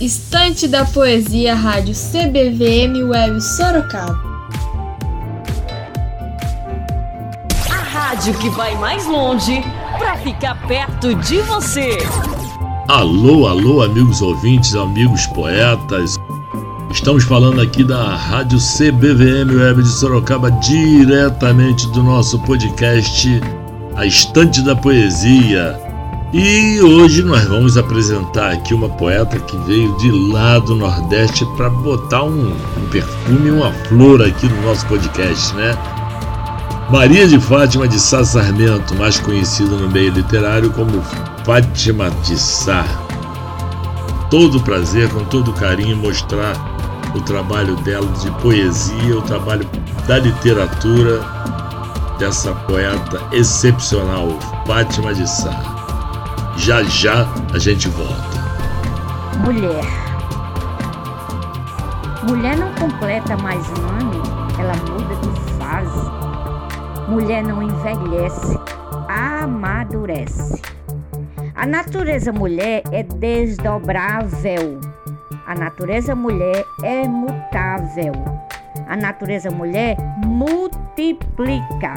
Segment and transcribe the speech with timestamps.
[0.00, 4.14] Estante da Poesia Rádio CBVM Web Sorocaba.
[7.70, 9.64] A rádio que vai mais longe
[9.98, 11.96] para ficar perto de você.
[12.88, 16.16] Alô, alô, amigos ouvintes, amigos poetas.
[16.90, 23.40] Estamos falando aqui da Rádio CBVM Web de Sorocaba, diretamente do nosso podcast
[23.96, 25.85] A Estante da Poesia
[26.32, 31.70] e hoje nós vamos apresentar aqui uma poeta que veio de lá do Nordeste para
[31.70, 35.76] botar um, um perfume, uma flor aqui no nosso podcast, né?
[36.90, 41.00] Maria de Fátima de Sá Sarmento, mais conhecida no meio literário como
[41.44, 42.84] Fátima de Sá.
[44.28, 46.54] Todo prazer, com todo carinho, mostrar
[47.14, 49.66] o trabalho dela de poesia, o trabalho
[50.08, 51.20] da literatura
[52.18, 54.28] dessa poeta excepcional,
[54.66, 55.75] Fátima de Sá.
[56.56, 58.14] Já já a gente volta.
[59.44, 59.84] Mulher.
[62.28, 64.22] Mulher não completa mais um ano,
[64.58, 66.10] ela muda de fase.
[67.08, 68.58] Mulher não envelhece,
[69.08, 70.60] amadurece.
[71.54, 74.80] A natureza mulher é desdobrável.
[75.46, 78.12] A natureza mulher é mutável.
[78.88, 81.94] A natureza mulher multiplica.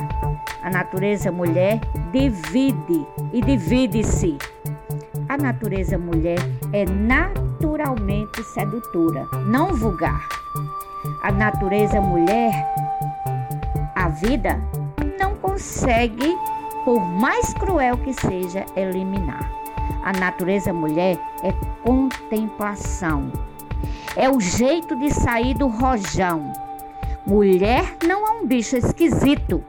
[0.62, 1.80] A natureza mulher
[2.12, 4.38] divide e divide-se.
[5.30, 6.40] A natureza mulher
[6.74, 10.28] é naturalmente sedutora, não vulgar.
[11.24, 12.52] A natureza mulher,
[13.96, 14.60] a vida,
[15.18, 16.36] não consegue,
[16.84, 19.50] por mais cruel que seja, eliminar.
[20.04, 23.32] A natureza mulher é contemplação.
[24.18, 26.52] É o jeito de sair do rojão.
[27.26, 29.64] Mulher não é um bicho esquisito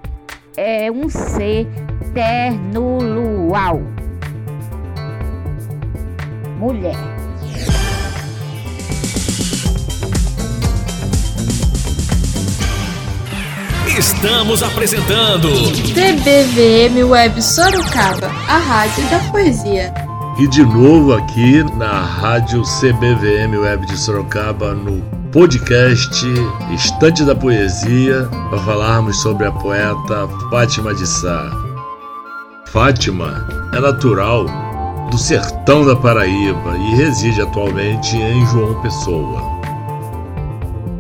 [0.57, 1.67] é um ser
[2.13, 3.81] ternulual.
[6.59, 6.97] Mulher.
[13.99, 15.49] Estamos apresentando
[15.95, 19.93] TBVM Web Sorocaba, a rádio da poesia.
[20.39, 26.27] E de novo aqui na rádio CBVM Web de Sorocaba no podcast
[26.75, 31.51] Estante da Poesia para falarmos sobre a poeta Fátima de Sá.
[32.67, 34.47] Fátima é natural
[35.09, 39.41] do sertão da Paraíba e reside atualmente em João Pessoa.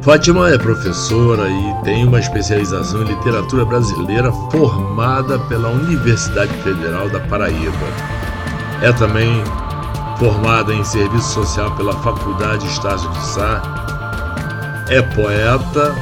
[0.00, 7.18] Fátima é professora e tem uma especialização em literatura brasileira formada pela Universidade Federal da
[7.20, 7.86] Paraíba.
[8.80, 9.42] É também
[10.18, 13.79] formada em serviço social pela Faculdade Estácio de Sá
[14.90, 15.94] é poeta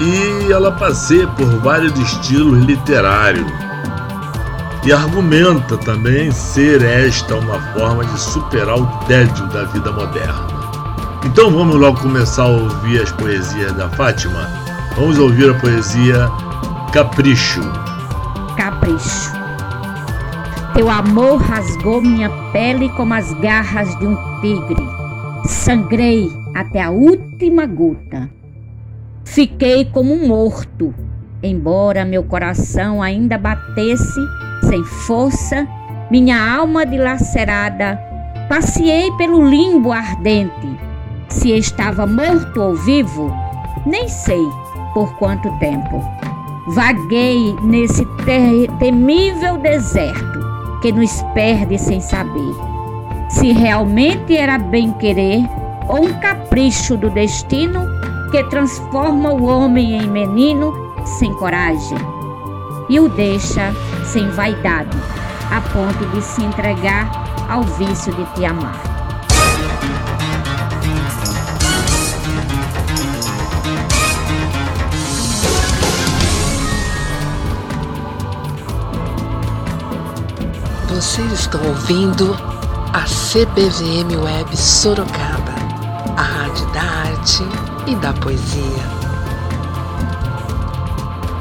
[0.00, 3.50] e ela passeia por vários estilos literários
[4.84, 10.46] e argumenta também ser esta uma forma de superar o tédio da vida moderna.
[11.24, 14.48] Então vamos logo começar a ouvir as poesias da Fátima.
[14.96, 16.30] Vamos ouvir a poesia
[16.92, 17.60] Capricho.
[18.56, 19.32] Capricho.
[20.74, 24.88] Teu amor rasgou minha pele como as garras de um tigre.
[25.44, 28.28] Sangrei até a última gota.
[29.24, 30.94] Fiquei como um morto,
[31.42, 34.20] embora meu coração ainda batesse
[34.68, 35.66] sem força,
[36.10, 37.96] minha alma dilacerada,
[38.48, 40.78] passei pelo limbo ardente.
[41.28, 43.30] Se estava morto ou vivo,
[43.84, 44.42] nem sei
[44.94, 46.02] por quanto tempo.
[46.68, 48.04] Vaguei nesse
[48.78, 50.38] temível deserto
[50.82, 52.54] que nos perde sem saber.
[53.28, 55.44] Se realmente era bem querer
[55.88, 57.86] ou um capricho do destino
[58.30, 60.72] que transforma o homem em menino
[61.04, 61.98] sem coragem
[62.88, 64.96] e o deixa sem vaidade,
[65.50, 67.10] a ponto de se entregar
[67.48, 68.80] ao vício de te amar.
[80.88, 82.34] Vocês estão ouvindo
[82.92, 85.37] a CBVM Web Sorocaba
[86.18, 87.44] a rádio da arte
[87.86, 88.98] e da poesia.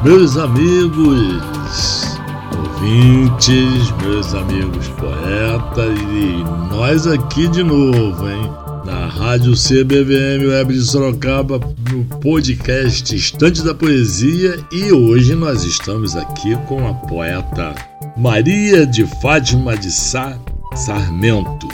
[0.04, 2.20] Meus amigos
[2.56, 8.52] ouvintes, meus amigos poetas, e nós aqui de novo, hein?
[8.86, 11.60] Na Rádio CBVM Web de Sorocaba,
[11.92, 17.74] no podcast Estante da Poesia, e hoje nós estamos aqui com a poeta
[18.16, 20.38] Maria de Fátima de Sá
[20.76, 21.68] Sarmento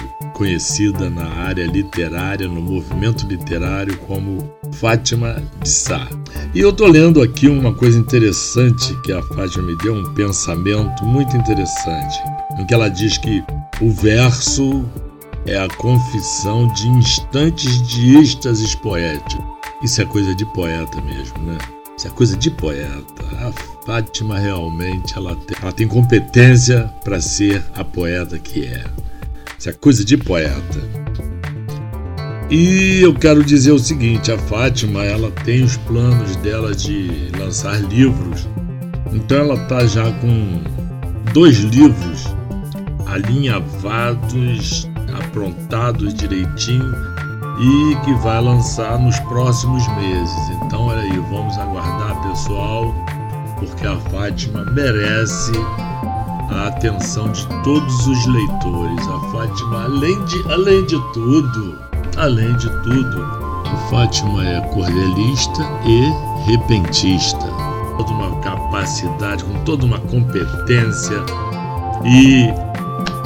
[0.44, 6.06] conhecida na área literária, no movimento literário, como Fátima de Sá.
[6.54, 11.06] E eu estou lendo aqui uma coisa interessante que a Fátima me deu, um pensamento
[11.06, 12.20] muito interessante,
[12.60, 13.42] em que ela diz que
[13.82, 14.84] o verso
[15.46, 19.42] é a confissão de instantes de êxtases poético.
[19.82, 21.58] Isso é coisa de poeta mesmo, né?
[21.98, 23.24] Isso é coisa de poeta.
[23.40, 28.84] A Fátima realmente ela tem, ela tem competência para ser a poeta que é.
[29.64, 30.82] Isso é coisa de poeta.
[32.50, 37.80] E eu quero dizer o seguinte, a Fátima ela tem os planos dela de lançar
[37.80, 38.46] livros.
[39.14, 40.62] Então ela tá já com
[41.32, 42.26] dois livros
[43.06, 44.86] alinhavados,
[45.18, 46.94] aprontados direitinho
[47.62, 50.60] e que vai lançar nos próximos meses.
[50.66, 52.94] Então, olha aí, vamos aguardar, pessoal,
[53.60, 55.54] porque a Fátima merece
[56.50, 59.08] a atenção de todos os leitores.
[59.08, 61.80] A Fátima, além de, além de tudo,
[62.18, 63.24] além de tudo,
[63.66, 67.46] a Fátima é cordelista e repentista.
[67.98, 71.24] Toda uma capacidade, com toda uma competência
[72.06, 72.54] e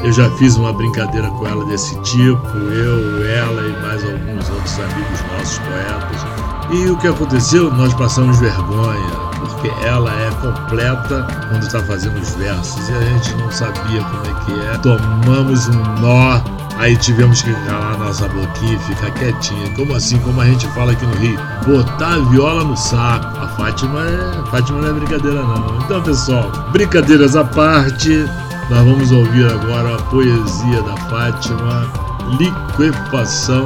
[0.04, 4.80] eu já fiz uma brincadeira com ela desse tipo, eu, ela e mais alguns outros
[4.80, 6.26] amigos nossos poetas.
[6.72, 7.74] E o que aconteceu?
[7.74, 13.36] Nós passamos vergonha, porque ela é completa quando está fazendo os versos e a gente
[13.36, 14.78] não sabia como é que é.
[14.78, 16.42] Tomamos um nó,
[16.78, 19.70] aí tivemos que calar nossa boquinha e ficar quietinha.
[19.76, 20.18] Como assim?
[20.20, 21.40] Como a gente fala aqui no Rio?
[21.66, 23.38] Botar a viola no saco.
[23.40, 24.50] A Fátima é.
[24.52, 25.80] Fátima não é brincadeira, não.
[25.80, 28.26] Então, pessoal, brincadeiras à parte.
[28.70, 31.90] Nós vamos ouvir agora a poesia da Fátima,
[32.38, 33.66] Liquefação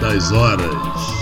[0.00, 1.15] das Horas.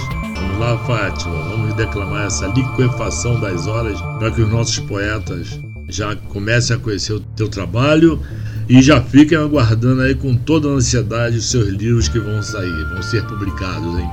[0.58, 6.76] Lá, Fátima, vamos declamar essa liquefação das horas para que os nossos poetas já comecem
[6.76, 8.20] a conhecer o teu trabalho
[8.68, 12.84] e já fiquem aguardando aí com toda a ansiedade os seus livros que vão sair,
[12.92, 14.10] vão ser publicados, hein?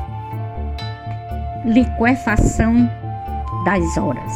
[1.65, 2.89] Liquefação
[3.63, 4.33] das horas.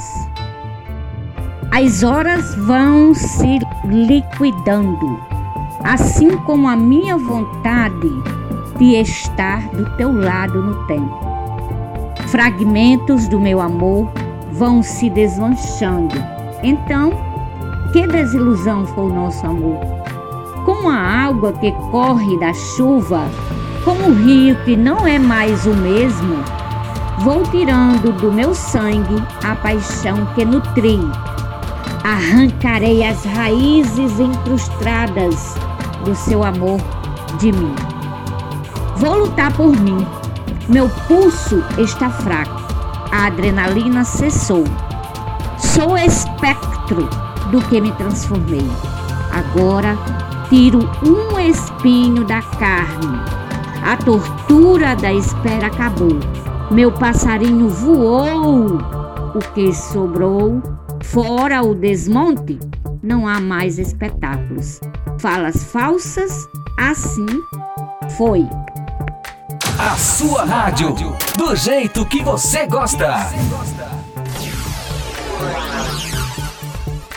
[1.71, 5.19] As horas vão se liquidando,
[5.83, 8.09] assim como a minha vontade
[8.77, 11.34] de estar do teu lado no tempo.
[12.27, 14.11] Fragmentos do meu amor
[14.51, 16.15] vão se desmanchando.
[16.63, 17.11] Então,
[17.91, 19.79] que desilusão foi o nosso amor?
[20.65, 23.29] Como a água que corre da chuva,
[23.83, 26.37] como o rio que não é mais o mesmo,
[27.19, 30.99] vou tirando do meu sangue a paixão que nutri
[32.05, 35.55] arrancarei as raízes incrustadas
[36.03, 36.79] do seu amor
[37.39, 37.73] de mim.
[38.97, 40.05] Vou lutar por mim.
[40.69, 42.61] Meu pulso está fraco.
[43.11, 44.63] A adrenalina cessou.
[45.57, 47.07] Sou espectro
[47.51, 48.67] do que me transformei.
[49.31, 49.97] Agora
[50.49, 53.19] tiro um espinho da carne.
[53.83, 56.19] A tortura da espera acabou.
[56.71, 58.79] Meu passarinho voou.
[59.35, 60.61] O que sobrou
[61.05, 62.59] Fora o desmonte,
[63.01, 64.81] não há mais espetáculos.
[65.19, 66.47] Falas falsas,
[66.77, 67.25] assim
[68.17, 68.45] foi.
[69.85, 70.95] A sua rádio,
[71.37, 73.29] do jeito que você gosta.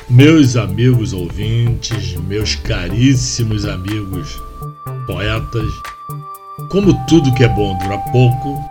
[0.06, 4.38] Meus amigos ouvintes, meus caríssimos amigos
[5.06, 5.73] poetas,
[6.70, 8.62] como tudo que é bom dura pouco,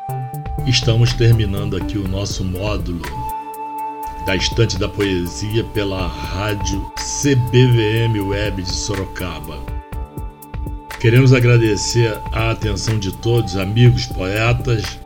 [0.68, 3.02] estamos terminando aqui o nosso módulo
[4.28, 9.77] da Estante da Poesia pela rádio CBVM Web de Sorocaba.
[11.00, 15.00] Queremos agradecer a atenção de todos, amigos poetas,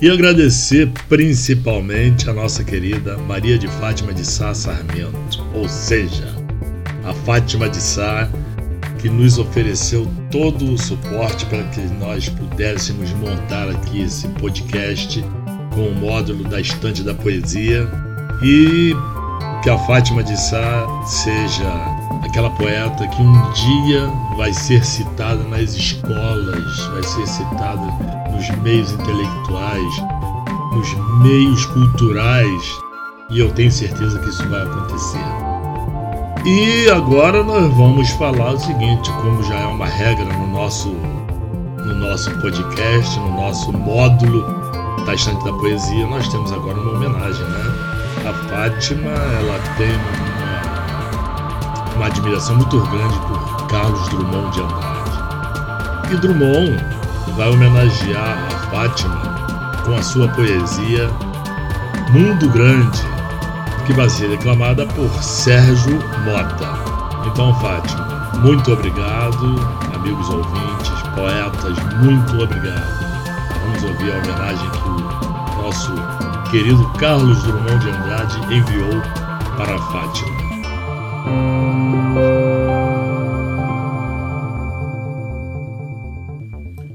[0.00, 6.34] e agradecer principalmente a nossa querida Maria de Fátima de Sá Sarmento, ou seja,
[7.04, 8.26] a Fátima de Sá,
[8.98, 15.22] que nos ofereceu todo o suporte para que nós pudéssemos montar aqui esse podcast
[15.74, 17.86] com o módulo da Estante da Poesia
[18.42, 18.94] e
[19.62, 25.74] que a Fátima de Sá seja aquela poeta que um dia vai ser citada nas
[25.74, 27.82] escolas, vai ser citada
[28.30, 30.02] nos meios intelectuais,
[30.72, 32.62] nos meios culturais,
[33.30, 35.18] e eu tenho certeza que isso vai acontecer.
[36.44, 41.94] E agora nós vamos falar o seguinte, como já é uma regra no nosso no
[41.94, 44.44] nosso podcast, no nosso módulo
[45.04, 47.92] da Estante da Poesia, nós temos agora uma homenagem, né?
[48.24, 50.31] a Fátima ela tem
[52.02, 56.12] uma, admiração muito grande por Carlos Drummond de Andrade.
[56.12, 56.84] E Drummond
[57.36, 59.22] vai homenagear a Fátima
[59.84, 61.08] com a sua poesia
[62.10, 63.00] Mundo Grande,
[63.86, 66.74] que vai ser declamada por Sérgio Mota.
[67.26, 69.54] Então, Fátima, muito obrigado,
[69.94, 73.02] amigos ouvintes, poetas, muito obrigado.
[73.64, 75.92] Vamos ouvir a homenagem que o nosso
[76.50, 79.00] querido Carlos Drummond de Andrade enviou
[79.56, 80.41] para Fátima.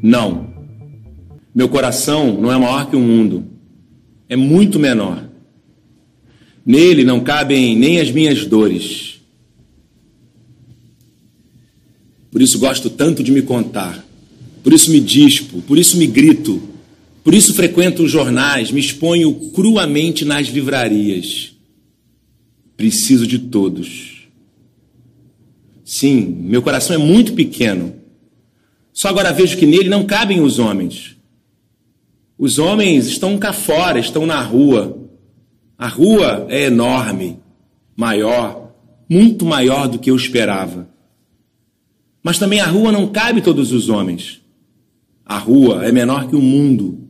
[0.02, 0.48] Não.
[1.54, 3.46] Meu coração não é maior que o mundo.
[4.30, 5.28] É muito menor.
[6.66, 9.20] Nele não cabem nem as minhas dores.
[12.32, 14.06] Por isso gosto tanto de me contar.
[14.64, 16.62] Por isso me dispo, por isso me grito.
[17.24, 21.54] Por isso frequento os jornais, me exponho cruamente nas livrarias.
[22.76, 24.17] Preciso de todos.
[25.88, 27.96] Sim, meu coração é muito pequeno.
[28.92, 31.16] Só agora vejo que nele não cabem os homens.
[32.38, 35.10] Os homens estão cá fora, estão na rua.
[35.78, 37.40] A rua é enorme,
[37.96, 38.74] maior,
[39.10, 40.90] muito maior do que eu esperava.
[42.22, 44.42] Mas também a rua não cabe todos os homens.
[45.26, 47.08] A rua é menor que o mundo.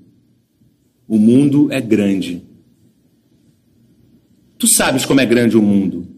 [1.07, 2.43] O mundo é grande.
[4.59, 6.16] Tu sabes como é grande o mundo.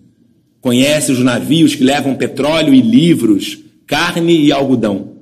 [0.61, 5.17] Conheces os navios que levam petróleo e livros, carne e algodão.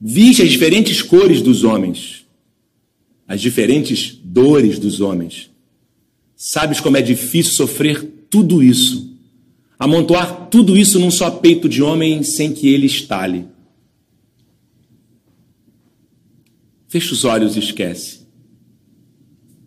[0.00, 2.26] Viste as diferentes cores dos homens,
[3.26, 5.50] as diferentes dores dos homens.
[6.36, 9.16] Sabes como é difícil sofrer tudo isso,
[9.78, 13.46] amontoar tudo isso num só peito de homem sem que ele estale.
[16.88, 18.26] Fecha os olhos e esquece.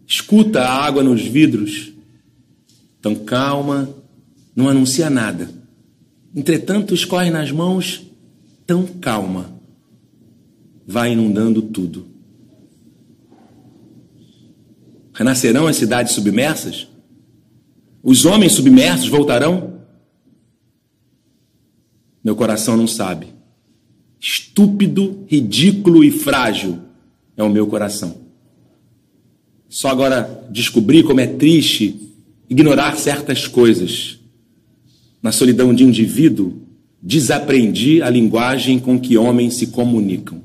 [0.06, 1.92] Escuta a água nos vidros,
[3.01, 3.94] tão calma,
[4.60, 5.50] não anuncia nada.
[6.36, 8.06] Entretanto, escorre nas mãos,
[8.68, 9.58] tão calma
[10.86, 12.08] vai inundando tudo.
[15.13, 16.89] Renascerão as cidades submersas?
[18.04, 19.82] Os homens submersos voltarão?
[22.22, 23.28] Meu coração não sabe.
[24.20, 26.80] Estúpido, ridículo e frágil
[27.38, 28.25] é o meu coração.
[29.70, 32.13] Só agora descobri como é triste
[32.50, 34.19] ignorar certas coisas.
[35.22, 36.62] Na solidão de indivíduo,
[37.02, 40.42] desaprendi a linguagem com que homens se comunicam.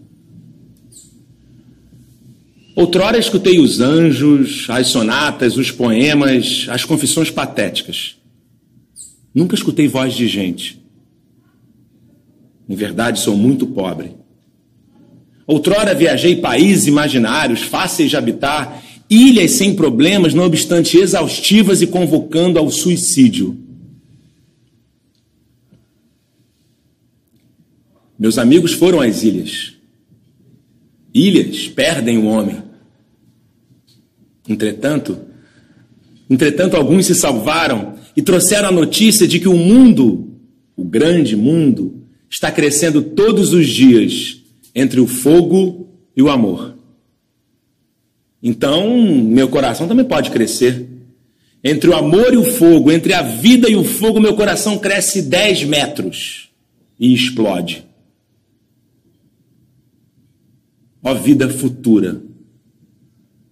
[2.77, 8.17] Outrora escutei os anjos, as sonatas, os poemas, as confissões patéticas.
[9.33, 10.83] Nunca escutei voz de gente.
[12.69, 14.13] Em verdade, sou muito pobre.
[15.47, 22.59] Outrora viajei países imaginários, fáceis de habitar, ilhas sem problemas, não obstante exaustivas e convocando
[22.59, 23.64] ao suicídio.
[28.19, 29.75] Meus amigos foram às ilhas.
[31.13, 32.63] Ilhas perdem o homem.
[34.49, 35.19] Entretanto,
[36.29, 40.39] entretanto alguns se salvaram e trouxeram a notícia de que o mundo,
[40.77, 44.43] o grande mundo, está crescendo todos os dias
[44.75, 46.77] entre o fogo e o amor.
[48.43, 50.87] Então, meu coração também pode crescer.
[51.63, 55.23] Entre o amor e o fogo, entre a vida e o fogo, meu coração cresce
[55.23, 56.51] 10 metros
[57.01, 57.87] e explode.
[61.05, 62.23] Ó vida futura,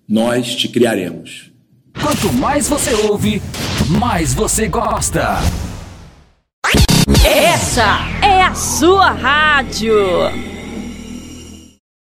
[0.08, 1.52] nós te criaremos.
[2.00, 3.42] Quanto mais você ouve,
[4.00, 5.36] mais você gosta.
[7.24, 9.92] Essa é a sua rádio.